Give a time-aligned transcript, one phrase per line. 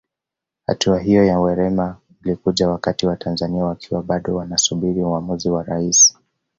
[0.65, 6.17] Hatua hiyo ya Werema ilikuja wakati Watanzania wakiwa bado wanasubiri uamuzi wa Rais